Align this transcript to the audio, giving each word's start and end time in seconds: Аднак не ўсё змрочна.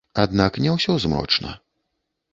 Аднак 0.21 0.57
не 0.63 0.71
ўсё 0.77 0.95
змрочна. 1.05 1.51